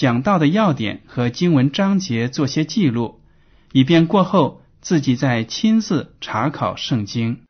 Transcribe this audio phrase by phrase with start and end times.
[0.00, 3.20] 讲到的要点和经文章节做些记录，
[3.70, 7.42] 以便过后自己再亲自查考圣经。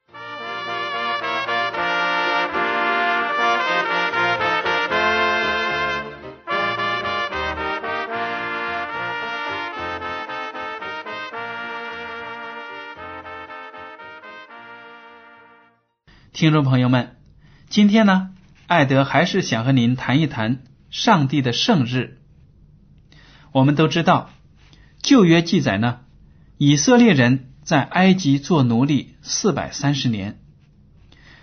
[16.32, 17.14] 听众朋友们，
[17.68, 18.30] 今天呢，
[18.66, 22.19] 艾德还是想和您谈一谈上帝的圣日。
[23.52, 24.30] 我们都知道，
[25.02, 26.00] 旧约记载呢，
[26.58, 30.38] 以色列人在埃及做奴隶四百三十年，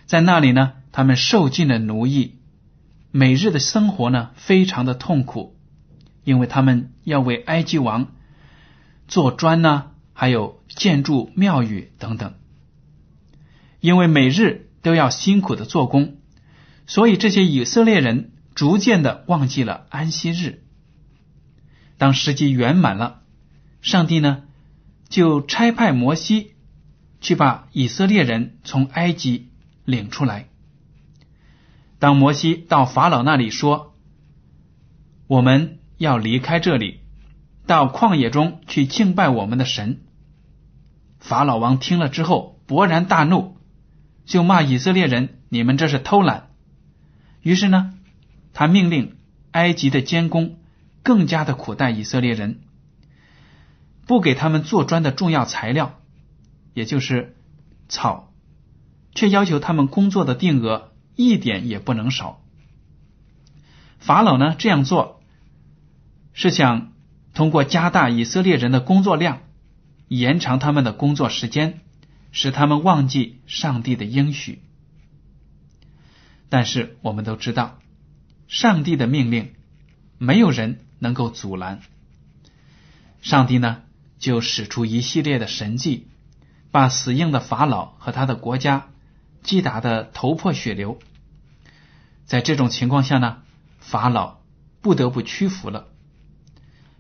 [0.06, 2.36] 在那里呢，他们受尽了奴役，
[3.12, 5.56] 每日的生活呢，非常的痛苦，
[6.24, 8.08] 因为他们要为埃及王
[9.08, 12.34] 做砖呢，还有建筑庙宇等等，
[13.80, 14.66] 因为每日。
[14.84, 16.16] 都要辛苦的做工，
[16.86, 20.64] 所以这些以色列人逐渐的忘记了安息日。
[21.98, 23.22] 当时机圆满了，
[23.82, 24.44] 上帝呢
[25.10, 26.52] 就差派摩西
[27.22, 29.50] 去把以色列人从埃及
[29.86, 30.48] 领出来。
[32.00, 33.96] 当摩西到法老那里说
[35.28, 37.00] ：“我们要离开这里，
[37.66, 40.02] 到旷野中去敬拜我们的神。”
[41.20, 43.58] 法老王听了之后勃然大怒。
[44.26, 46.50] 就骂以色列人：“你们这是偷懒。”
[47.42, 47.94] 于是呢，
[48.54, 49.16] 他命令
[49.52, 50.58] 埃及的监工
[51.08, 52.60] 更加的苦待以色列人，
[54.06, 56.02] 不给他们做砖的重要材料，
[56.74, 57.38] 也就是
[57.88, 58.34] 草，
[59.16, 62.42] 却要求他们工作的定额一点也不能少。
[64.00, 65.22] 法老呢这样做，
[66.34, 66.92] 是想
[67.34, 69.44] 通过加大以色列人的工作量，
[70.10, 71.80] 延长他们的工作时间。
[72.34, 74.62] 使他们忘记上帝的应许，
[76.50, 77.80] 但是我们都知道，
[78.50, 79.54] 上帝的命令
[80.18, 81.82] 没有人能够阻拦。
[83.22, 83.84] 上帝呢，
[84.20, 86.08] 就使出一系列的神迹，
[86.72, 88.90] 把死硬的法老和他的国家
[89.44, 91.00] 击打的头破血流。
[92.26, 93.44] 在这种情况下呢，
[93.80, 94.40] 法老
[94.82, 95.88] 不得不屈服了，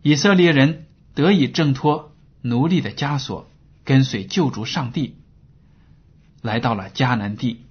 [0.01, 3.49] 以色列人得以挣脱奴隶的枷锁。
[3.87, 5.15] 跟随救主上帝，
[6.41, 7.63] 来到了迦南地。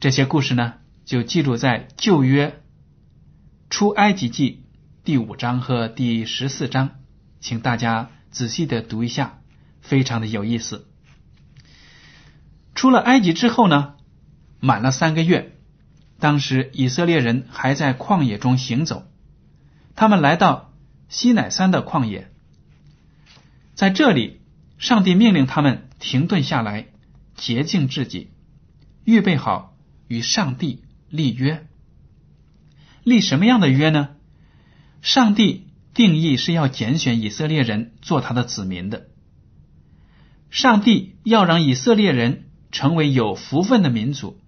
[0.00, 0.74] 这些故事呢，
[1.06, 2.60] 就记录在旧约
[3.70, 4.66] 出埃及记
[5.08, 6.90] 第五章和第十四章，
[7.40, 9.38] 请大家仔细的读一下，
[9.80, 10.86] 非常的有意思。
[12.74, 13.94] 出了埃及之后呢，
[14.60, 15.56] 满了三个月，
[16.20, 19.10] 当时以色列人还在旷野中行走，
[19.96, 20.74] 他们来到
[21.08, 22.30] 西乃山的旷野，
[23.74, 24.42] 在这里。
[24.76, 26.88] 上帝命令他们停顿下来，
[27.34, 28.28] 洁净自己，
[29.06, 29.74] 预备好
[30.06, 31.66] 与上帝立约。
[33.04, 34.10] 立什么样的约呢？
[35.02, 39.08] 上帝定义是要拣选以色列人做他的子民的。
[40.50, 44.40] 上帝要让以色列人成为有福分的民族，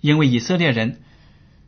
[0.00, 1.00] 因为以色列人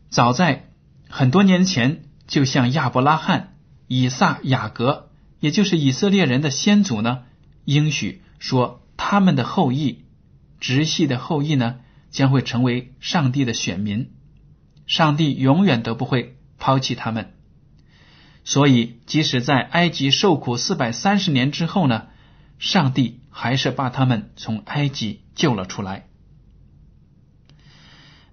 [0.08, 0.70] 早在
[1.08, 3.54] 很多年前就像亚伯拉罕、
[3.86, 7.22] 以撒、雅各，也就是以色列人的先祖呢。
[7.64, 10.04] 应许说，他们的后裔，
[10.58, 11.80] 直系的后裔呢，
[12.10, 14.10] 将会成为上帝的选民，
[14.86, 17.34] 上帝永远都不会抛弃他们。
[18.50, 22.08] 所以，即使在埃及受苦四百三十年之后呢，
[22.58, 26.08] 上帝还是把他们从埃及救了出来。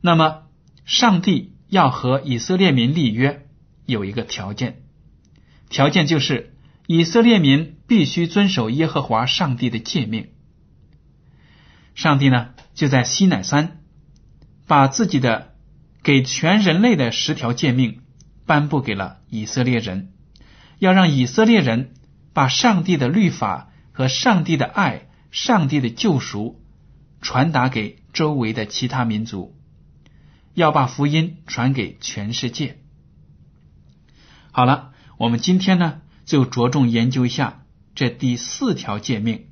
[0.02, 0.48] 那么，
[0.86, 3.46] 上帝要和以色列民立约，
[3.86, 4.82] 有一个条件，
[5.70, 6.56] 条件就是。
[6.88, 10.30] 以色列民必须遵守耶和华上帝的诫命。
[11.94, 13.82] 上帝呢，就在西乃山
[14.66, 15.54] 把自己的
[16.02, 18.00] 给全人类的十条诫命
[18.48, 20.14] 颁布给了以色列人，
[20.80, 21.94] 要让以色列人
[22.34, 26.60] 把上帝的律法和上帝的爱、上帝的救赎
[27.22, 29.56] 传达给周围的其他民族，
[30.54, 32.78] 要把福音传给全世界。
[34.52, 37.66] 好了，我们今天呢就着重研究一下
[37.96, 39.48] 这第四条诫命，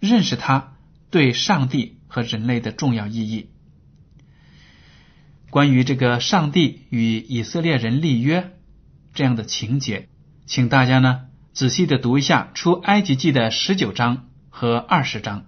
[0.00, 0.74] 认识它
[1.10, 3.51] 对上帝和人类的重要意义。
[5.52, 8.54] 关于这个上帝与以色列人立约
[9.12, 10.08] 这样的情节，
[10.46, 15.44] 请大家呢仔细的读一下《出埃及记》的十九章和二十章。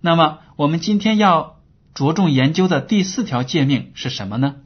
[0.00, 1.60] 那么，我们今天要
[1.92, 4.56] 着重研究的第四条诫命是什么呢？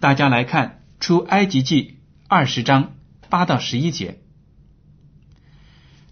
[0.00, 1.82] 大家来看《出埃及记》
[2.28, 2.94] 二十章
[3.28, 4.18] 八到十一节：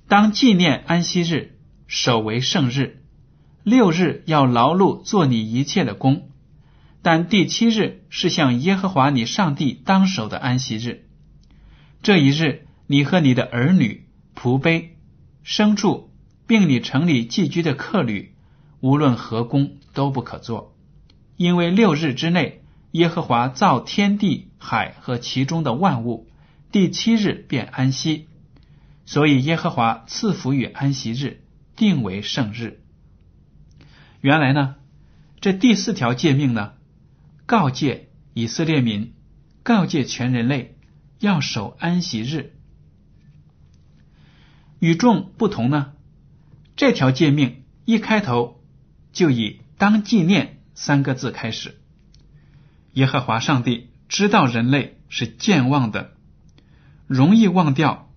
[0.09, 1.57] 当纪念安息日，
[1.87, 3.03] 守为圣日，
[3.63, 6.29] 六日要劳碌做你一切的工。
[7.05, 11.05] 但第七日是向耶和华你上帝当守的安息日，
[12.03, 14.93] 这一日你和你的儿女、仆婢、
[15.45, 16.11] 牲畜，
[16.47, 18.35] 并你城里寄居的客旅，
[18.81, 20.75] 无论何工都不可做，
[21.37, 22.63] 因为六日之内
[22.93, 26.31] 耶和华造天地海和其中的万物，
[26.73, 28.29] 第七日便安息，
[29.05, 31.43] 所以耶和华赐福于安息日，
[31.77, 32.81] 定为圣日。
[34.23, 34.77] 原来呢，
[35.43, 36.73] 这第四条诫命呢。
[37.47, 39.13] 告诫以色列民，
[39.63, 40.77] 告诫全人类
[41.19, 42.55] 要守安息日。
[44.79, 45.93] 与众不同呢，
[46.77, 48.63] 这条诫命一开头
[49.13, 51.81] 就以“当纪念”三个字开始。
[52.95, 56.13] 耶和华上帝知道人类是健忘的，
[57.07, 58.11] 容易忘掉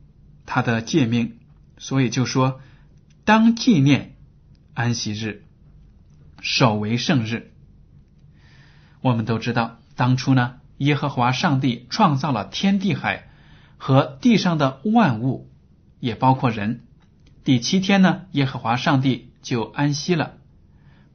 [0.46, 1.38] 他的诫命，
[1.78, 2.62] 所以就说
[3.26, 4.16] ：“当纪念
[4.74, 5.44] 安息日，
[6.42, 7.52] 守为圣日。”
[9.02, 13.30] 我们都知道，当初呢，耶和华上帝创造了天地海
[13.78, 15.50] 和地上的万物，
[16.00, 16.84] 也包括人。
[17.44, 20.34] 第七天呢，耶和华上帝就安息了，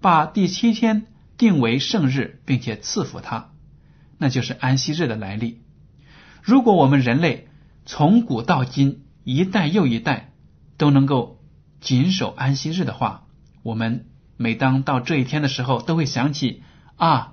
[0.01, 1.07] 把第七天
[1.37, 3.51] 定为圣日，并且赐福他，
[4.17, 5.61] 那就是安息日的来历。
[6.41, 7.49] 如果我们人类
[7.85, 10.33] 从古到今一代又一代
[10.77, 11.41] 都能够
[11.81, 13.27] 谨守安息日的话，
[13.63, 14.07] 我们
[14.37, 16.63] 每当到这一天的时候，都会想起
[16.97, 17.32] 啊。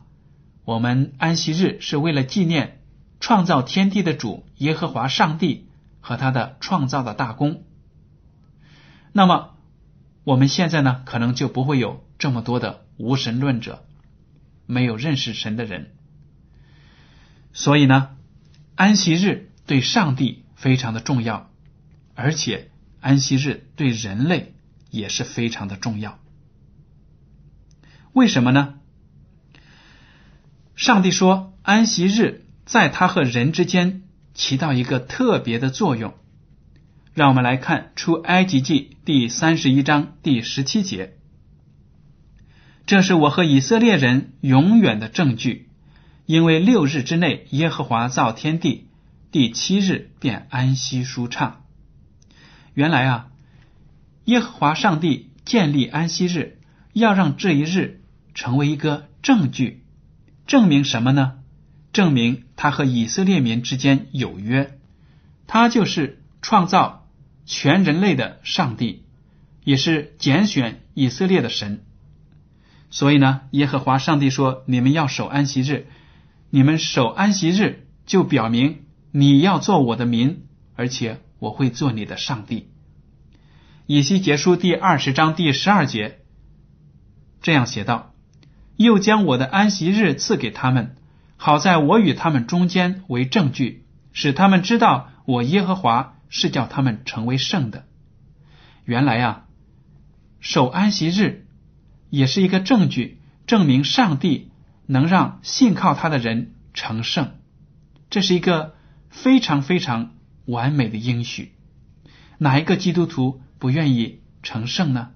[0.70, 2.84] 我们安息日是为了纪念
[3.20, 5.68] 创造天地的主耶和华上帝
[6.00, 7.64] 和他的创造的大功。
[9.12, 9.56] 那么
[10.24, 13.84] 我们现在呢，可能就不会有这么多的无神论者，
[14.68, 15.96] 没有认识神的人。
[17.52, 18.16] 所以呢，
[18.76, 21.50] 安息日对上帝非常的重要，
[22.14, 22.70] 而且
[23.00, 24.54] 安息日对人类
[24.92, 26.20] 也是非常的重要。
[28.14, 28.76] 为什么呢？
[30.80, 34.04] 上帝说：“安息日在他和人之间
[34.34, 36.14] 起到一个特别的作用。”
[37.14, 41.16] 让我们来看《出埃及记》第三十一章第十七节
[42.88, 45.68] ：“这是我和以色列人永远的证据，
[46.26, 48.88] 因为六日之内耶和华造天地，
[49.34, 51.66] 第七日便安息舒畅。”
[52.74, 53.28] 原来啊，
[54.24, 56.58] 耶和华上帝建立安息日，
[56.94, 58.00] 要让这一日
[58.34, 59.84] 成为一个证据。
[60.50, 61.36] 证明什么呢？
[61.94, 64.80] 证明他和以色列民之间有约，
[65.46, 67.08] 他就是创造
[67.46, 69.04] 全人类的上帝，
[69.64, 71.86] 也是拣选以色列的神。
[72.90, 75.86] 所以呢，耶和华上帝说：“你们要守安息日，
[76.50, 82.70] 你们守安息日，就表明你要做我的民，而且我会做你的上帝。”
[83.86, 86.22] 以西结书第二十章第十二节
[87.40, 88.09] 这样写道。
[88.80, 90.96] 又将我的安息日赐给他们，
[91.36, 93.84] 好在我与他们中间为证据，
[94.14, 97.84] 使他们知道我耶和华是叫他们成为圣的。
[98.86, 99.46] 原来啊，
[100.40, 101.46] 守安息日
[102.10, 104.50] 也是一个证据，证明上帝
[104.86, 107.32] 能让信靠他的人成圣。
[108.10, 108.76] 这是一个
[109.10, 110.12] 非常非常
[110.46, 111.52] 完美的应许。
[112.38, 115.10] 哪一个基督徒不愿意成圣呢？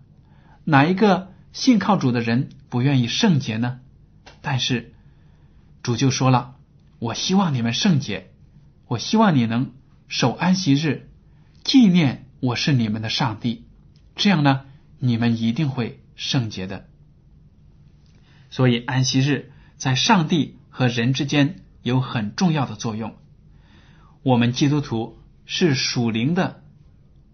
[0.66, 2.50] 哪一个信靠主的人？
[2.74, 3.82] 不愿意圣洁呢，
[4.42, 4.96] 但是
[5.84, 6.56] 主就说了
[6.98, 8.32] ：“我希望你们圣洁，
[8.88, 9.74] 我希望你能
[10.08, 11.08] 守安息日，
[11.64, 13.68] 纪念我是你们的上帝。
[14.16, 14.66] 这样呢，
[14.98, 16.90] 你们一定会圣洁的。
[18.50, 23.14] 所以安息日在上帝和人之间有很重要的作用。
[24.24, 26.64] 我们基督徒是属灵的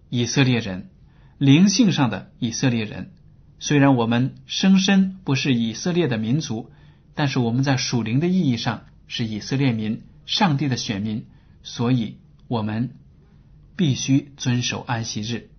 [0.10, 0.90] 以色列人，
[1.38, 3.14] 灵性上的以色列人。”
[3.60, 6.72] 虽然我们生身不是以色列的民族，
[7.14, 11.26] 但是我们在属灵的意义上是以色列民，上帝的选民，
[11.62, 12.96] 所以我们
[13.76, 15.50] 必须遵守安息日，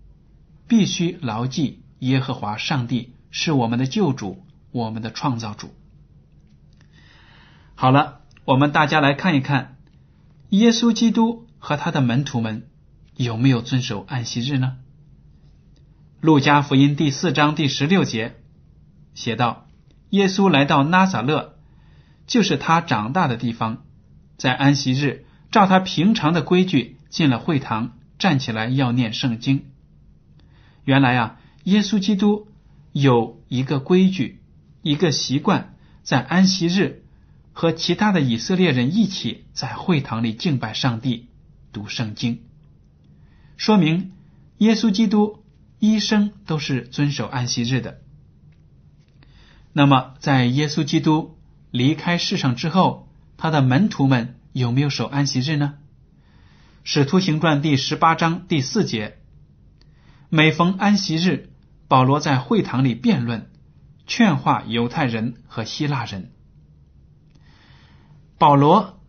[0.67, 5.75] 必须牢记耶和华上帝是我们的救主，我们的创造主。
[7.75, 9.77] 好了，我们大家来看一看，
[10.49, 12.67] 耶稣基督和他的门徒们
[13.17, 14.79] 有没有遵守安息日呢？
[16.21, 18.37] 路加福音第四章第十六节
[19.15, 19.67] 写道
[20.11, 21.55] ：“耶稣来到拉撒勒，
[22.27, 23.85] 就是他长大的地方，
[24.37, 29.71] 在安息日，照他平常的规矩进了会堂，站起来要念圣经。
[30.85, 32.49] 原来啊，耶稣基督
[32.93, 34.43] 有一个规矩，
[34.83, 37.03] 一个习惯，在安息日。”
[37.53, 41.29] 和其他的以色列人一起在会堂里敬拜上帝、
[41.73, 42.43] 读圣经，
[43.57, 44.13] 说明
[44.59, 45.40] 耶稣基督
[45.81, 48.03] 一生都是遵守安息日的。
[49.73, 51.39] 那么，在耶稣基督
[51.71, 53.09] 离开世上之后，
[53.39, 55.79] 他的门徒们有没有守安息日呢？
[56.85, 59.19] 使徒行传第十八章第四节，
[60.29, 61.51] 每逢安息日，
[61.89, 63.51] 保罗在会堂里辩论、
[64.07, 66.33] 劝化犹太人和希腊人。
[68.37, 69.01] 保罗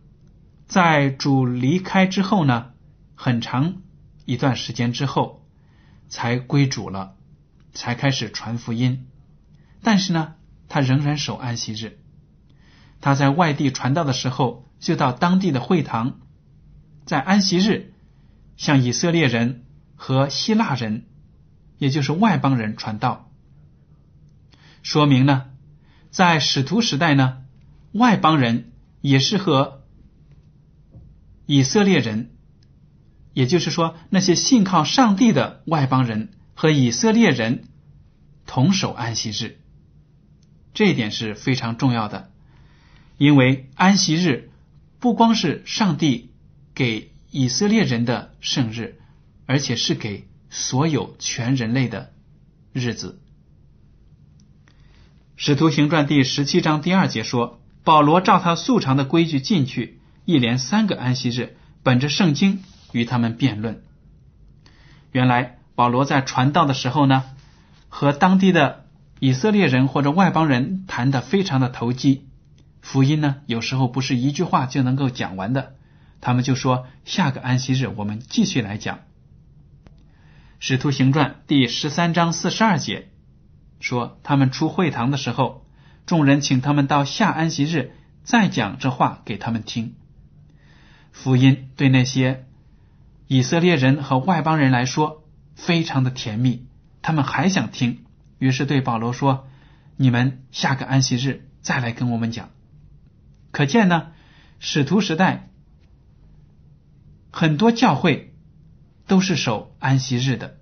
[0.66, 2.70] 在主离开之后呢，
[3.14, 3.82] 很长
[4.24, 5.41] 一段时间之后
[6.12, 7.16] 才归主了，
[7.72, 9.08] 才开始传福音。
[9.82, 10.34] 但是呢，
[10.68, 11.98] 他仍然守安息日。
[13.00, 16.20] 他在外地传道的时候，就到当地的会堂，
[17.06, 17.94] 在安息日
[18.58, 19.64] 向以色列人
[19.96, 21.06] 和希腊人，
[21.78, 23.30] 也就是外邦人传道。
[24.82, 25.46] 说明呢，
[26.10, 27.44] 在使徒时代呢，
[27.92, 28.68] 外邦人。
[29.04, 29.82] 也是和
[31.44, 32.31] 以色列人，
[33.32, 37.64] 也就是说那些信靠上帝的外邦人和以色列人
[38.46, 39.58] 同守安息日，
[40.74, 42.30] 这一点是非常重要的。
[43.18, 44.50] 因为安息日
[44.98, 46.30] 不光是上帝
[46.74, 49.00] 给以色列人的圣日，
[49.46, 52.12] 而且是给所有全人类的
[52.72, 53.20] 日子。
[55.36, 57.58] 使徒行传第十七章第二节说。
[57.84, 62.62] 保罗照他素常的规矩进去，一连三个安息日，本着圣经
[62.92, 63.82] 与他们辩论。
[65.10, 67.24] 原来保罗在传道的时候呢，
[67.88, 68.86] 和当地的
[69.20, 72.28] 以色列人或者外邦人谈的非常的投机。
[72.80, 75.74] 福音呢，有时候不是一句话就能够讲完的。
[76.20, 79.00] 他们就说下个安息日我们继续来讲。
[80.60, 83.08] 使徒行传第十三章四十二节
[83.80, 85.66] 说，他们出会堂的时候。
[86.04, 87.92] 众人请他们到下安息日
[88.24, 89.94] 再讲这话给他们听。
[91.12, 92.46] 福音对那些
[93.32, 95.24] 以色列人和外邦人来说
[95.54, 96.66] 非常的甜蜜，
[97.00, 98.04] 他们还想听，
[98.38, 99.48] 于是对保罗说
[99.96, 102.50] ：“你们下个安息日再来跟我们讲。”
[103.50, 104.08] 可见呢，
[104.58, 105.48] 使徒时代
[107.30, 108.34] 很多教会
[109.06, 110.58] 都是守安息日的，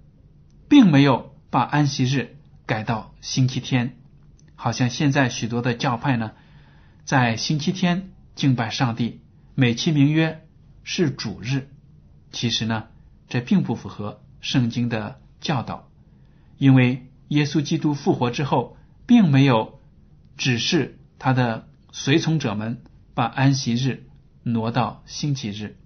[0.69, 2.37] 并没有把安息日
[2.67, 3.97] 改到星期天。
[4.55, 6.31] 好像现在许多的教派呢，
[7.05, 9.23] 在星期天敬拜上帝，
[9.57, 10.47] 美其名曰
[10.85, 11.69] 是主日。
[12.33, 12.85] 其实呢，
[13.29, 15.89] 这并不符合圣经的教导，
[16.59, 19.81] 因为耶稣基督复活之后，并没有
[20.37, 22.83] 指示他的随从者们
[23.15, 24.05] 把安息日
[24.43, 25.77] 挪到星期日。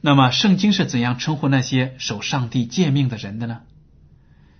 [0.00, 3.62] 那么，圣经是怎样称呼那些守上帝诫命的人的呢？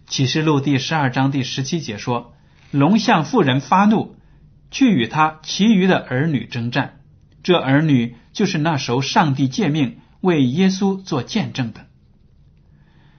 [0.06, 2.34] 启示录第十二章第十七节说
[2.72, 4.16] ：“龙向妇人发怒，
[4.70, 7.00] 去与他其余的儿女征战。
[7.44, 11.86] 这儿女就是那时候上帝诫命为耶稣做见证的。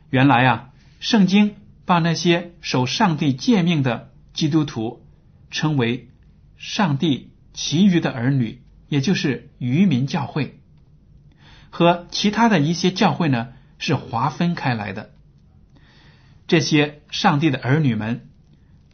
[0.10, 1.56] 原来啊，圣经
[1.86, 5.06] 把那些守上帝诫命的基督徒
[5.52, 6.10] 称为
[6.58, 10.60] 上帝其余的儿女，也就是渔民教会，
[11.70, 15.12] 和其他的一些教会呢是划分开来的。”
[16.48, 18.28] 这些上帝的儿女们，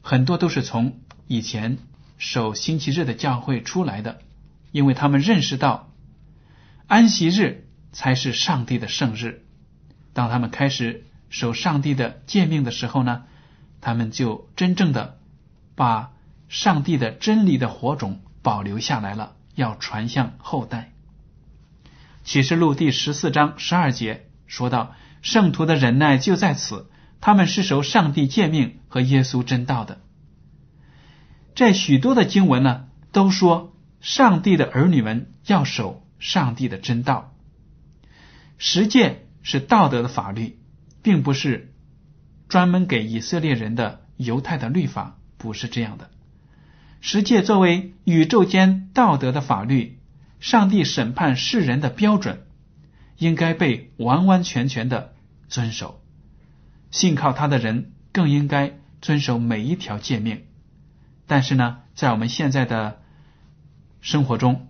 [0.01, 1.77] 很多都是从以前
[2.17, 4.19] 守星期日的教会出来的，
[4.71, 5.91] 因为他们认识到
[6.87, 9.45] 安息日才是上帝的圣日。
[10.13, 13.23] 当他们开始守上帝的诫命的时候呢，
[13.79, 15.19] 他们就真正的
[15.75, 16.11] 把
[16.49, 20.91] 上帝的真理的火种保留下来了，要传向后代。
[22.23, 26.89] 启示录第十四章十二节说到，圣徒的忍耐就在此。
[27.23, 30.01] 他们是守上帝诫命和耶稣真道的，
[31.55, 33.70] 在许多的经文呢，都说
[34.01, 37.33] 上帝的儿女们要守上帝的真道。
[38.57, 40.59] 十诫是道德的法律，
[41.01, 41.73] 并不是
[42.49, 46.09] 专门给以色列人的犹太的律法，不是这样的。
[46.99, 49.99] 十诫作为宇宙间道德的法律，
[50.39, 52.45] 上帝审判世人的标准，
[53.17, 55.13] 应该被完完全全的
[55.47, 56.03] 遵守，
[56.91, 60.43] 信靠他的人更应该遵守每一条诫命。
[61.25, 63.00] 但是呢，在我们现在的
[64.01, 64.67] 生活中，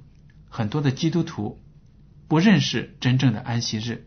[0.50, 1.59] 很多的基督徒
[2.27, 4.05] 不认识真正的安息日，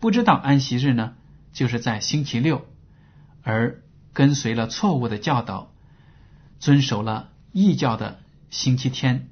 [0.00, 1.16] 不知道安息日呢
[1.52, 2.66] 就是在星期六，
[3.42, 5.72] 而跟随了错误的教导，
[6.58, 9.28] 遵守了异教的星期天。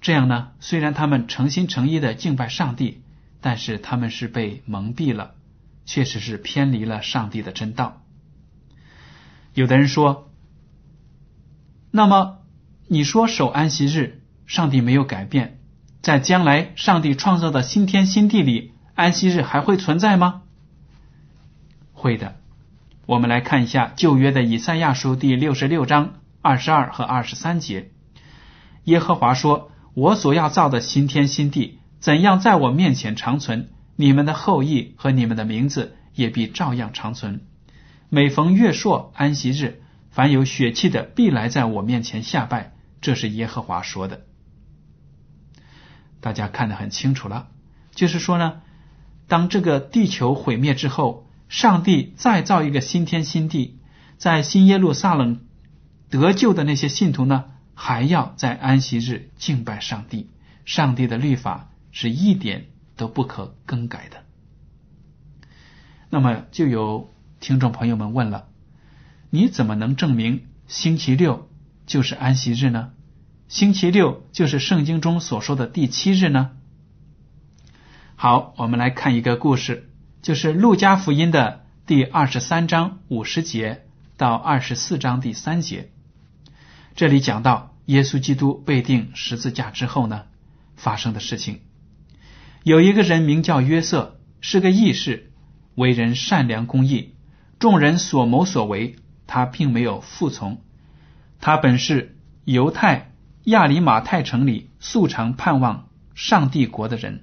[0.00, 3.02] 这样呢，虽然他们诚心诚意的敬拜上帝，
[3.40, 5.34] 但是他们是被蒙蔽了，
[5.86, 8.02] 确实是偏离了上帝的真道。
[9.54, 10.30] 有的人说。
[11.96, 12.43] 那么
[12.94, 15.58] 你说守安息日，上帝没有改变，
[16.00, 20.42] 在将来上帝创造的新天新地里，安息日还会存在吗？
[21.92, 22.36] 会的。
[23.06, 27.90] 我们来看一下旧约的以赛亚书第六十六章二十二和二十三节。
[28.84, 37.40] 耶和华说：“我所要造的新天新地，怎样在我面前长存，你们的后裔和你们的名字也必照样长存。
[38.08, 39.80] 每逢月朔安息日。”
[40.14, 42.73] 凡有血气的，必来在我面前下拜。
[43.04, 44.24] 这是耶和华说的。
[46.22, 47.48] 大家看得很清楚了，
[47.94, 48.62] 就是说呢，
[49.28, 53.78] 当这个地球毁灭之后，上帝再造一个新天新地，
[54.16, 55.42] 在新耶路撒冷
[56.08, 57.44] 得救的那些信徒呢，
[57.74, 60.30] 还要在安息日敬拜上帝。
[60.64, 64.24] 上帝的律法是一点都不可更改的。
[66.08, 68.48] 那么，就有听众朋友们问了。
[69.28, 71.50] 你怎么能证明星期六
[71.84, 72.92] 就是安息日呢？
[73.54, 76.50] 星期六就是圣经中所说的第七日呢？
[78.16, 79.92] 好，我们来看一个故事，
[80.22, 85.92] 就是路加福音的第二十三章五十节到二十四章第三节。
[86.96, 90.24] 这里讲到耶稣基督被钉十字架之后呢，
[90.74, 91.60] 发生的事情。
[92.64, 95.30] 有一个人名叫约瑟，是个义士，
[95.76, 97.14] 为人善良公义，
[97.60, 98.96] 众人所谋所为。
[99.28, 100.60] 他并没有服从，
[101.40, 103.12] 他本是犹太
[103.44, 107.22] 亚里马太城里素常盼望上帝国的人。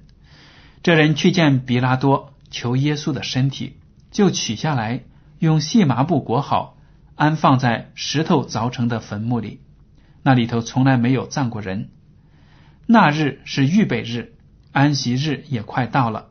[0.83, 3.77] 这人去见比拉多，求耶稣的身体，
[4.11, 5.01] 就取下来，
[5.39, 6.77] 用细麻布裹好，
[7.15, 9.61] 安放在石头凿成的坟墓里。
[10.23, 11.89] 那里头从来没有葬过人。
[12.85, 14.33] 那日是预备日，
[14.71, 16.27] 安息日也快到了。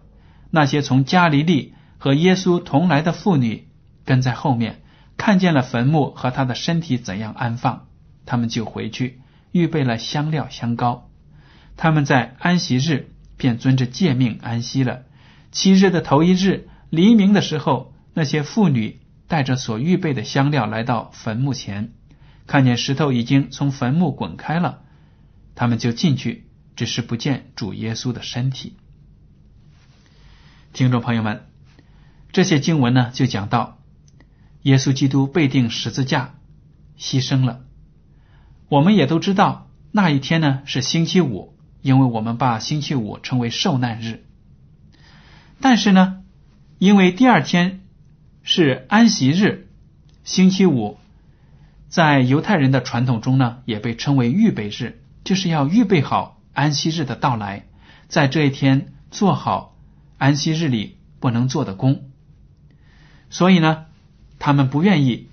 [0.50, 3.68] 那些从加利利和耶稣同来的妇女
[4.04, 4.82] 跟在后面。
[5.16, 7.88] 看见了坟墓和他的身体怎样安放，
[8.24, 9.19] 他们就回去
[9.52, 11.10] 预备了香料香膏。
[11.76, 15.02] 他们在安息日便遵着诫命安息了。
[15.50, 21.92] 七日的头一日黎明的时候，那些妇女带着所预备的香料来到坟墓前，
[22.46, 24.82] 看见石头已经从坟墓滚开了，
[25.54, 28.76] 他们就进去，只是不见主耶稣的身体。
[30.72, 31.46] 听众朋友们，
[32.32, 33.78] 这些经文呢，就讲到。
[34.62, 36.34] 耶稣基督被钉十字架，
[36.98, 37.64] 牺牲了。
[38.70, 41.52] 我们也都知道那一天呢是星期五，
[41.82, 44.24] 因为我们把星期五称为受难日。
[45.60, 46.22] 但是呢，
[46.78, 47.82] 因为第二天
[48.42, 49.68] 是安息日，
[50.24, 50.96] 星期五
[51.90, 57.66] 在犹太人的传统中呢也被称为预备日，就是要预备好安息日的到来，
[58.08, 59.76] 在这一天做好
[60.16, 62.04] 安息日里不能做的工。
[63.28, 63.84] 所以呢。
[64.42, 65.28] 他们不愿意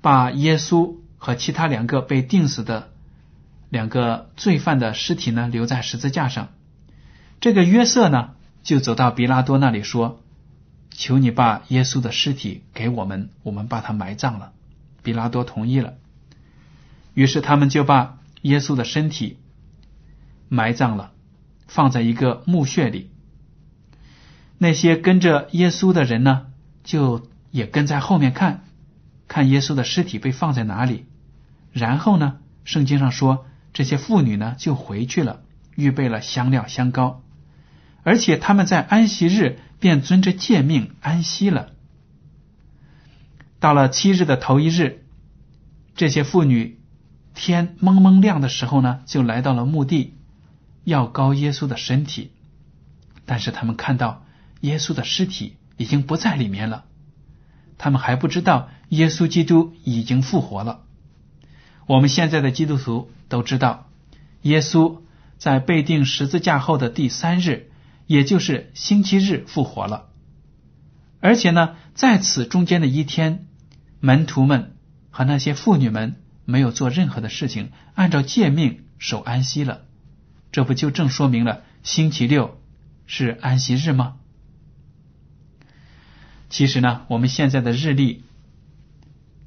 [0.00, 2.88] 把耶稣和其他两个被钉死的
[3.68, 6.48] 两个罪犯的尸体呢留在十字架上。
[7.40, 8.30] 这个约瑟呢
[8.62, 10.22] 就走到比拉多那里说
[10.90, 14.52] ：“求你把耶稣的尸体给我们，我们把他埋葬了。”
[15.04, 15.94] 比拉多同意了。
[17.14, 19.38] 于是他们就把耶稣的身体
[20.48, 21.12] 埋葬了，
[21.66, 23.10] 放在一个墓穴里。
[24.56, 26.46] 那些跟着耶稣的人呢
[26.82, 27.28] 就。
[27.50, 28.62] 也跟在后面看，
[29.26, 31.06] 看耶稣的尸体被放在哪里。
[31.78, 35.40] 然后呢，圣经上说，这些妇女呢就回去了，
[35.76, 37.22] 预备了香料香膏，
[38.02, 41.70] 而且他们在安息日便遵着诫命安息了。
[43.60, 45.04] 到了七日的头一日，
[45.94, 46.80] 这些妇女
[47.34, 50.14] 天蒙蒙亮的时候呢，就来到了墓地，
[50.84, 52.32] 要高耶稣的身体，
[53.24, 54.24] 但是他们看到
[54.60, 56.84] 耶稣的尸体已经不在里面了。
[57.78, 60.80] 他们还不知道耶稣基督已经复活了。
[61.88, 63.88] 我们现在的基督徒都知道，
[64.42, 65.00] 耶稣
[65.38, 67.70] 在被钉十字架后的第三日，
[68.06, 70.10] 也就是星期日复活了。
[71.20, 73.46] 而且呢，在此中间的一天，
[74.00, 74.76] 门徒们
[75.08, 79.86] 和那些妇女们没有做任何的事情，按照诫命守安息了。
[80.52, 82.60] 这不就正说明了星期六
[83.06, 84.16] 是安息日吗？
[86.50, 88.24] 其实呢，我们现在的日历，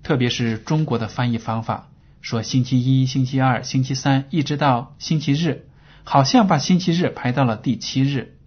[0.01, 1.90] 特别是中国的翻译方法，
[2.21, 5.67] 说星期一、星期二、星期三，一直到星期日，
[6.03, 8.37] 好像把星期日排到了第七日。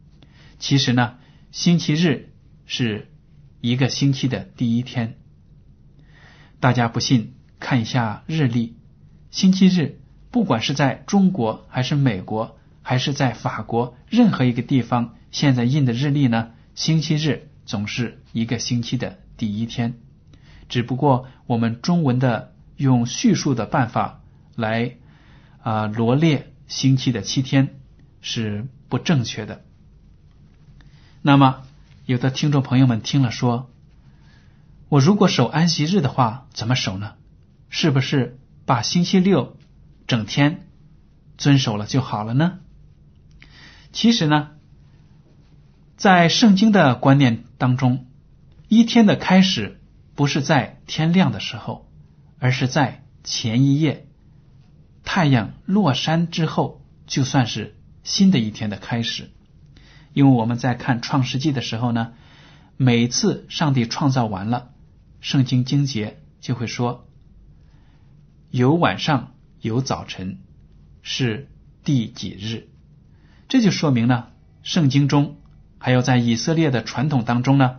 [0.59, 1.17] 其实呢，
[1.51, 2.33] 星期日
[2.67, 3.11] 是
[3.61, 5.19] 一个星期的第一天。
[6.61, 8.77] 大家不信，看一下日历，
[9.31, 17.51] 星期日，不管是在中国还是美国，还是在法国任何一个地方，现在印的日历呢，星期日。
[17.67, 19.95] 总是一个星期的第一天，
[20.69, 24.23] 只不过我们中文的用叙述的办法
[24.57, 24.97] 来
[25.63, 27.81] 啊罗列星期的七天
[28.21, 29.65] 是不正确的。
[31.23, 31.63] 那么，
[32.07, 33.71] 有的听众朋友们听了说
[34.89, 37.15] ：“我如果守安息日的话，怎么守呢？
[37.69, 39.57] 是不是把星期六
[40.07, 40.67] 整天
[41.39, 42.59] 遵守了就好了呢？”
[43.93, 44.51] 其实呢。
[45.97, 48.07] 在圣经的观念当中，
[48.69, 49.81] 一天的开始
[50.17, 51.89] 不是在天亮的时候，
[52.45, 54.07] 而是在前一夜
[55.03, 59.31] 太阳落山之后，就算是新的一天的开始。
[60.13, 62.13] 因为我们在看创世纪的时候呢，
[62.77, 64.73] 每次上帝创造完了，
[65.23, 67.09] 圣经经节就会说
[68.51, 70.41] 有晚上有早晨
[71.01, 71.49] 是
[71.83, 72.69] 第几日，
[73.49, 75.39] 这就说明了圣经中。
[75.79, 77.77] 还有在以色列的传统当中呢，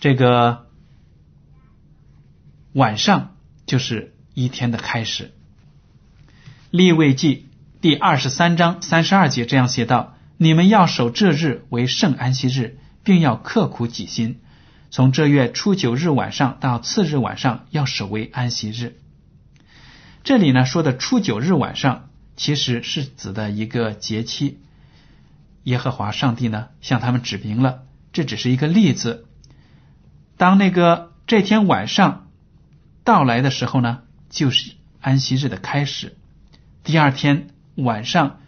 [0.00, 0.70] 这个
[2.72, 5.32] 晚上就是一天的开始。
[6.70, 7.48] 立位记
[7.80, 14.40] 第二十三章三十二节这样写道：“你们要守这日为圣安息日，并要刻苦己心，
[14.90, 18.98] 从这月初九日晚上到次日晚上要守为安息日。”
[20.24, 24.60] 这里呢说的初九日晚上，其实是指的一个节期。
[25.64, 27.82] 耶和华上帝呢，向他们指明了，
[28.12, 29.26] 这只是一个例子。
[30.36, 32.21] 当那个这天晚上
[33.04, 36.16] 到来的时候呢，就是安息日的开始。
[36.84, 38.40] 第二天晚上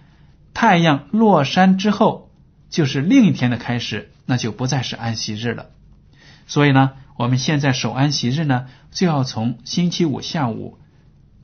[0.52, 2.30] 太阳落山之后，
[2.70, 5.70] 就是另一天的开始，那就不再是安息日了。
[6.46, 10.78] 所以呢，我们现在守安息日呢，就要从星期五下午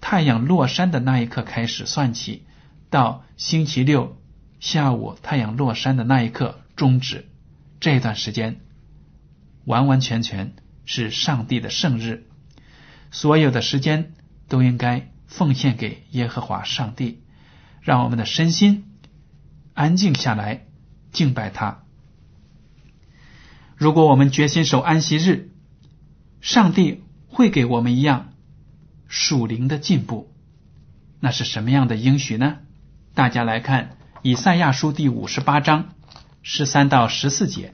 [0.01, 2.45] 太阳落山的那一刻开始算起，
[2.91, 4.17] 到星期六。
[4.61, 7.27] 下午太阳落山的那一刻终止，
[7.81, 8.61] 这段时间
[9.65, 10.53] 完完全全
[10.85, 12.27] 是上帝的圣日，
[13.11, 14.13] 所有的时间
[14.49, 17.23] 都应该奉献给耶和华上帝，
[17.81, 18.85] 让我们的身心
[19.75, 20.67] 安静下来
[21.13, 21.83] 敬拜他。
[23.77, 25.51] 如果我们决心守安息日，
[26.41, 28.33] 上帝会给我们一样
[29.09, 30.33] 属灵的进步，
[31.19, 32.59] 那是什么样的应许呢？
[33.15, 33.97] 大家来看。
[34.23, 35.95] 以赛亚书第五十八章
[36.43, 37.73] 十三到十四节：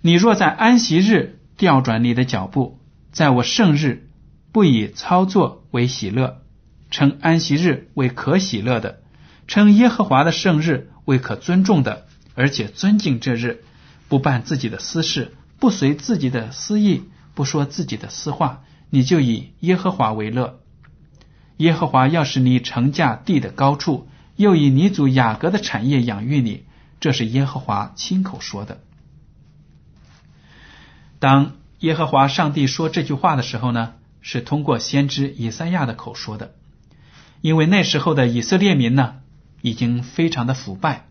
[0.00, 2.80] 你若在安息日调转你的脚步，
[3.14, 4.10] 在我圣日
[4.50, 6.42] 不以操作为喜乐，
[6.90, 9.00] 称安息日为可喜乐的，
[9.46, 13.62] 称耶和华的圣日为可尊重的，而且尊敬这日，
[14.08, 20.58] 不办自己的私事，不随自己的私意，不说自己的私话，你就以耶和华为乐。
[21.58, 24.08] 耶和华要使你成驾地的高处。
[24.34, 26.64] 又以你祖雅各的产业养育你，
[26.98, 28.80] 这是耶和华亲口说的。
[31.20, 31.52] 当
[31.84, 36.54] 耶和华上帝说这句话的时候呢，是通过先知以赛亚的口说的。
[37.40, 39.16] 因为那时候的以色列民呢，
[39.60, 41.08] 已经非常的腐败，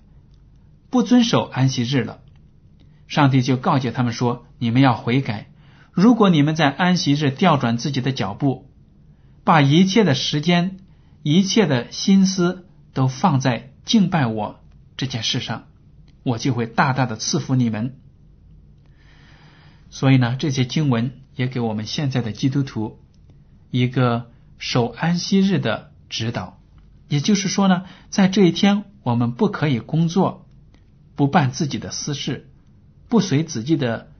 [0.89, 2.19] 不遵守安息日了。
[3.07, 5.47] 上帝就告诫他们说：“你们要悔改，
[5.91, 8.67] 如果你们在安息日调转自己的脚步，
[9.43, 10.77] 把一切的时间、
[11.21, 14.59] 一切的心思。”都放在敬拜我
[14.97, 15.63] 这件事上，
[16.21, 17.95] 我就会大大的赐福你们。
[19.93, 22.99] 所以呢，这些经文也给我们现在的基督徒
[23.69, 26.59] 一个守安息日的指导。
[27.09, 30.47] 也就是说呢，在这一天，我们不可以工作，
[31.13, 32.49] 不办自己的私事，
[33.07, 34.11] 不随自己的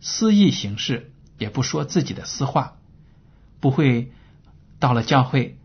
[0.00, 2.76] 私意行事，也不说自己的私话，
[3.58, 4.12] 不会
[4.78, 5.56] 到了教会。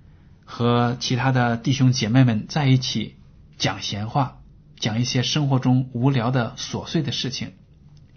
[0.46, 3.18] 和其他的弟兄姐妹们在一起
[3.58, 4.40] 讲闲话，
[4.80, 7.52] 讲一些生活中无聊的琐碎的事情，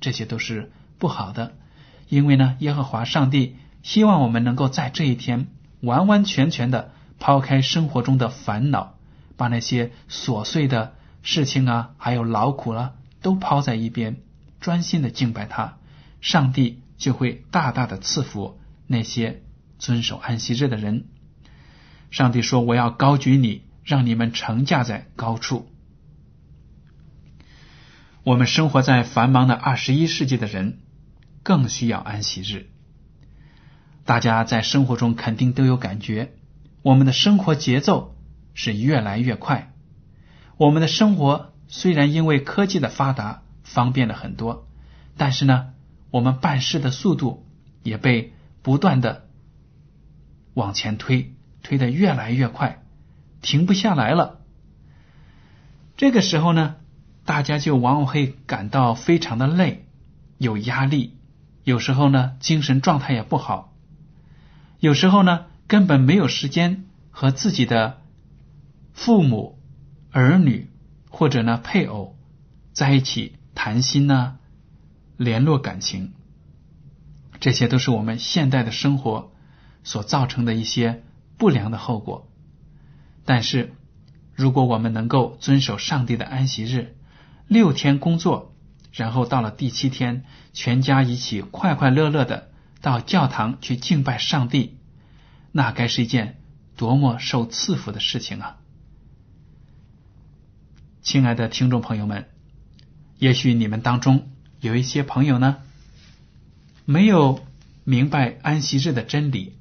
[0.00, 1.56] 这些都是不好的。
[2.08, 5.48] 因为呢，耶和华上帝希望我们能够在这一天
[5.80, 8.94] 完完全全的抛开生活中的烦恼，
[9.36, 14.18] 把那些琐碎的事情啊，还有劳苦了，都抛在一边，
[14.60, 15.78] 专心的敬拜他，
[16.20, 19.42] 上帝就会大大的赐福那些
[19.78, 21.06] 遵守安息日的人。
[22.10, 25.68] 上帝说：“我要高举你，让你们乘驾在高处。”
[28.22, 30.78] 我们生活在繁忙的二十一世纪的人
[31.44, 32.70] 更需要安息日。
[34.04, 36.32] 大家在生活中肯定都有感觉，
[36.82, 38.16] 我们的生活节奏
[38.54, 39.72] 是越来越快。
[40.56, 44.68] 我们的生活虽然因为科技的发达方便了很多，
[45.16, 45.74] 但是呢，
[46.10, 47.46] 我们办事的速度
[47.84, 49.28] 也被不断的
[50.54, 52.82] 往前推，推得越来越快，
[53.40, 54.40] 停不下来了。
[55.96, 56.76] 这个时候呢？
[57.26, 59.86] 大家就往往会感到非常的累，
[60.36, 61.16] 有压力，
[61.64, 63.74] 有时候呢精神状态也不好，
[64.78, 68.02] 有时候呢根本没有时间和自己的
[68.92, 69.58] 父母、
[70.12, 70.70] 儿女
[71.10, 72.16] 或者呢配偶
[72.72, 74.36] 在一起谈心呢，
[75.16, 76.12] 联络感情，
[77.40, 79.32] 这些都是我们现代的生活
[79.82, 81.02] 所造成的一些
[81.38, 82.28] 不良的后果。
[83.24, 83.72] 但是，
[84.34, 86.94] 如果我们能够遵守上帝的安息日，
[87.46, 88.53] 六天工作，
[88.94, 94.78] 然后到了第七天，全家一起快快乐乐的到教堂去敬拜上帝，
[95.52, 96.40] 那该是一件
[96.76, 98.56] 多么受赐福的事情啊！
[101.02, 102.28] 亲爱的听众朋友们，
[103.18, 104.30] 也许你们当中
[104.60, 105.56] 有一些朋友呢，
[106.84, 107.44] 没有
[107.82, 109.56] 明白安息日的真理，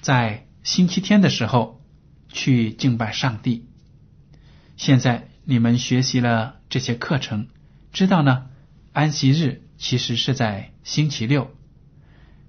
[0.00, 1.82] 在星期天的时候
[2.28, 3.66] 去敬拜上帝，
[4.76, 5.26] 现在。
[5.42, 7.48] 你们学习了这些课程，
[7.92, 8.46] 知道呢？
[8.92, 11.50] 安息日其实是在星期六，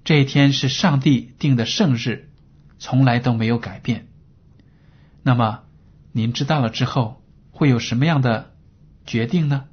[0.04, 2.30] 这一天是上帝定的圣日，
[2.78, 4.08] 从来都没有改变。
[5.22, 5.62] 那么
[6.12, 8.52] 您知道了之后，会有什么样的
[9.06, 9.64] 决定呢？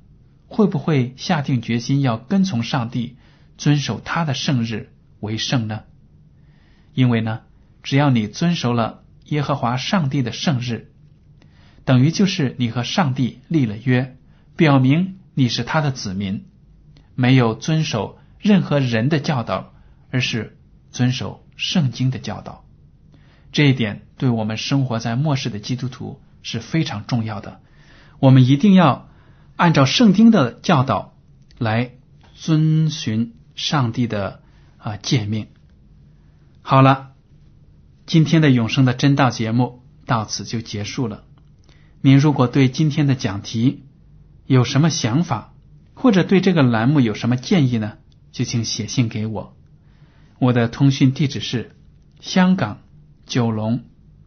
[0.47, 3.17] 会不会下定决心要跟从上帝，
[3.57, 5.83] 遵守他的圣日为圣呢？
[6.95, 7.41] 因为呢，
[7.83, 10.91] 只要你遵守了耶和华上帝的圣日。
[11.85, 14.17] 等于就是你和上帝立了约，
[14.55, 16.43] 表明你是他的子民，
[17.15, 19.71] 没有遵守任何人的教导，
[20.11, 20.57] 而是
[20.91, 22.65] 遵守圣经的教导。
[23.53, 27.61] 这一点对我们生活在末世的基督徒是非常重要的。
[28.19, 29.07] 我们一定要
[29.55, 31.15] 按照圣经的教导
[31.57, 31.91] 来
[32.35, 34.41] 遵循上帝的
[34.77, 35.47] 啊诫命。
[36.61, 37.11] 好了，
[38.05, 41.23] 今天的永生的真道节目到此就结束了。
[42.01, 43.85] 您如果对今天的讲题
[44.49, 45.53] 有什么想法，
[45.93, 47.99] 或者对这个栏目有什么建议呢？
[48.31, 49.55] 就请写信给我。
[50.39, 51.75] 我的通讯地址是
[52.19, 52.79] 香港
[53.27, 53.83] 九龙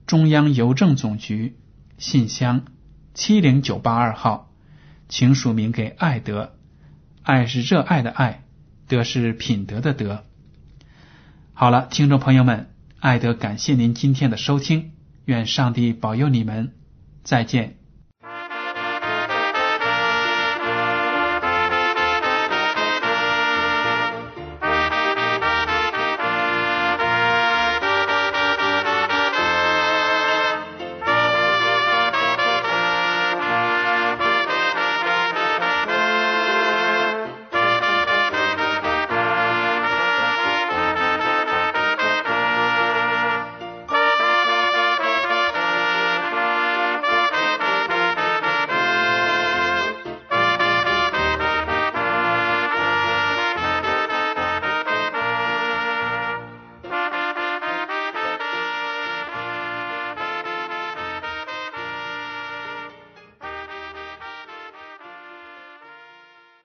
[0.06, 1.56] 中央邮政总局
[1.98, 2.66] 信箱
[3.14, 4.52] 七零九八二号，
[5.08, 6.52] 请署名给爱德。
[7.24, 8.44] 爱是热爱的爱，
[8.86, 10.22] 德是品德的德。
[11.52, 14.92] 好了，听众朋友们，爱德感谢您今天的收听，
[15.24, 16.74] 愿上帝保佑你们。
[17.24, 17.81] 再见。